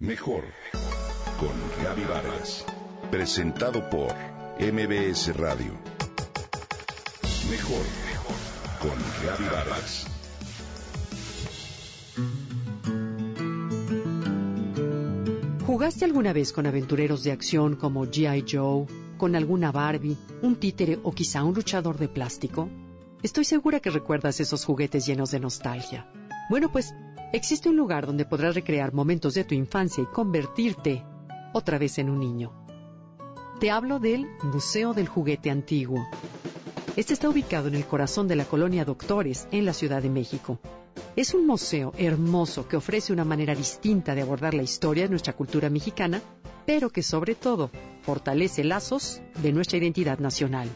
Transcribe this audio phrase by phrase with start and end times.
[0.00, 0.44] Mejor
[1.40, 1.50] con
[1.82, 2.64] Gaby Vargas.
[3.10, 4.14] Presentado por
[4.60, 5.72] MBS Radio.
[7.50, 7.84] Mejor
[8.80, 10.06] con Gaby Vargas.
[15.66, 18.44] ¿Jugaste alguna vez con aventureros de acción como G.I.
[18.48, 18.86] Joe,
[19.16, 22.68] con alguna Barbie, un títere o quizá un luchador de plástico?
[23.24, 26.08] Estoy segura que recuerdas esos juguetes llenos de nostalgia.
[26.50, 26.94] Bueno, pues
[27.32, 31.04] existe un lugar donde podrás recrear momentos de tu infancia y convertirte
[31.52, 32.52] otra vez en un niño.
[33.60, 36.06] Te hablo del Museo del Juguete Antiguo.
[36.96, 40.58] Este está ubicado en el corazón de la colonia Doctores, en la Ciudad de México.
[41.16, 45.32] Es un museo hermoso que ofrece una manera distinta de abordar la historia de nuestra
[45.32, 46.22] cultura mexicana,
[46.66, 47.70] pero que sobre todo
[48.02, 50.68] fortalece lazos de nuestra identidad nacional.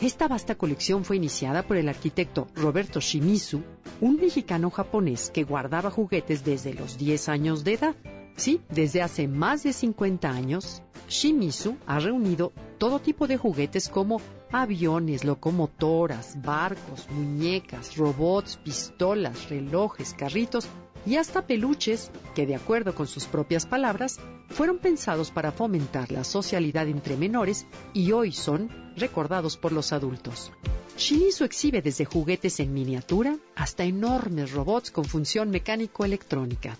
[0.00, 3.64] Esta vasta colección fue iniciada por el arquitecto Roberto Shimizu,
[4.00, 7.96] un mexicano japonés que guardaba juguetes desde los 10 años de edad.
[8.36, 14.20] Sí, desde hace más de 50 años, Shimizu ha reunido todo tipo de juguetes como
[14.52, 20.68] aviones, locomotoras, barcos, muñecas, robots, pistolas, relojes, carritos
[21.06, 26.22] y hasta peluches que, de acuerdo con sus propias palabras, fueron pensados para fomentar la
[26.22, 30.52] socialidad entre menores y hoy son recordados por los adultos.
[30.96, 36.76] Shimizu exhibe desde juguetes en miniatura hasta enormes robots con función mecánico-electrónica.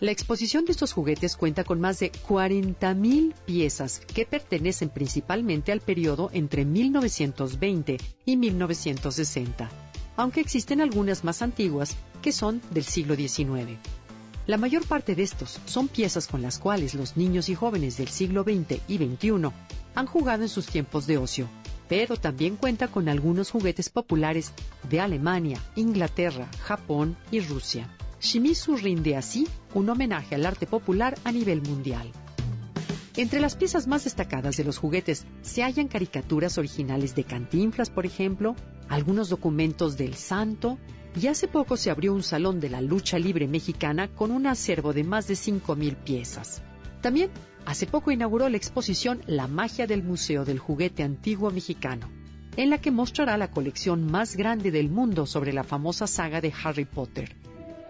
[0.00, 5.80] La exposición de estos juguetes cuenta con más de 40.000 piezas que pertenecen principalmente al
[5.80, 9.70] periodo entre 1920 y 1960,
[10.16, 13.78] aunque existen algunas más antiguas que son del siglo XIX.
[14.46, 18.08] La mayor parte de estos son piezas con las cuales los niños y jóvenes del
[18.08, 19.50] siglo XX y XXI
[19.94, 21.48] han jugado en sus tiempos de ocio,
[21.88, 24.52] pero también cuenta con algunos juguetes populares
[24.88, 27.94] de Alemania, Inglaterra, Japón y Rusia.
[28.20, 32.10] Shimizu rinde así un homenaje al arte popular a nivel mundial.
[33.16, 38.06] Entre las piezas más destacadas de los juguetes se hallan caricaturas originales de Cantinflas, por
[38.06, 38.54] ejemplo,
[38.88, 40.78] algunos documentos del Santo,
[41.16, 44.92] y hace poco se abrió un salón de la lucha libre mexicana con un acervo
[44.92, 46.62] de más de 5.000 piezas.
[47.00, 47.30] También
[47.66, 52.08] hace poco inauguró la exposición La magia del Museo del Juguete Antiguo Mexicano,
[52.56, 56.52] en la que mostrará la colección más grande del mundo sobre la famosa saga de
[56.62, 57.34] Harry Potter.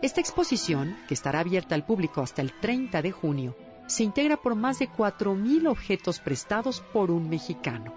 [0.03, 4.55] Esta exposición, que estará abierta al público hasta el 30 de junio, se integra por
[4.55, 7.93] más de 4.000 objetos prestados por un mexicano.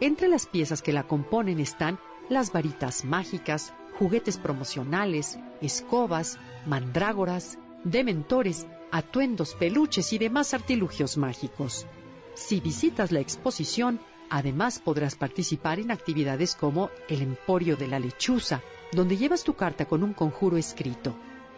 [0.00, 1.98] Entre las piezas que la componen están
[2.28, 11.86] las varitas mágicas, juguetes promocionales, escobas, mandrágoras, dementores, atuendos, peluches y demás artilugios mágicos.
[12.34, 18.60] Si visitas la exposición, además podrás participar en actividades como el Emporio de la Lechuza,
[18.90, 21.14] donde llevas tu carta con un conjuro escrito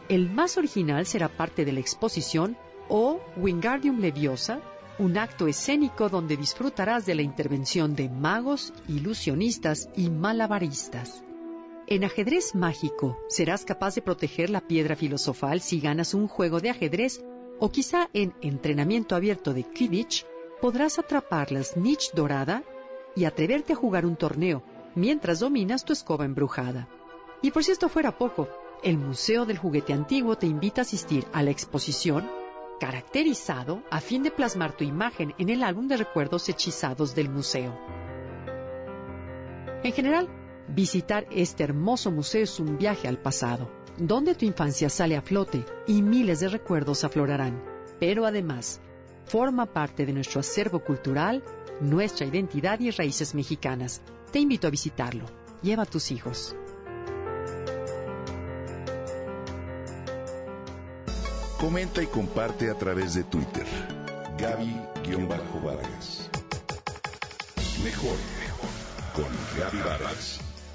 [0.09, 2.56] el más original será parte de la exposición
[2.88, 4.60] o Wingardium Leviosa,
[4.98, 11.24] un acto escénico donde disfrutarás de la intervención de magos, ilusionistas y malabaristas.
[11.92, 16.70] En ajedrez mágico serás capaz de proteger la piedra filosofal si ganas un juego de
[16.70, 17.22] ajedrez
[17.60, 20.25] o quizá en entrenamiento abierto de Quidditch
[20.62, 22.64] podrás atrapar la snitch dorada
[23.14, 24.62] y atreverte a jugar un torneo
[24.94, 26.88] mientras dominas tu escoba embrujada.
[27.42, 28.48] Y por si esto fuera poco,
[28.82, 32.26] el Museo del Juguete Antiguo te invita a asistir a la exposición
[32.80, 37.78] caracterizado a fin de plasmar tu imagen en el álbum de recuerdos hechizados del museo.
[39.84, 45.17] En general, visitar este hermoso museo es un viaje al pasado, donde tu infancia sale
[45.17, 47.62] a flote y miles de recuerdos aflorarán.
[48.00, 48.81] Pero además,
[49.27, 51.43] forma parte de nuestro acervo cultural,
[51.81, 54.03] nuestra identidad y raíces mexicanas.
[54.31, 55.27] Te invito a visitarlo.
[55.62, 56.56] Lleva a tus hijos.
[61.61, 63.67] Comenta y comparte a través de Twitter.
[64.37, 66.28] Gaby-Vargas.
[67.84, 68.17] Mejor
[69.15, 69.28] con
[69.59, 70.52] Gaby Vargas.